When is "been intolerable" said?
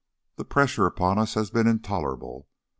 1.51-2.47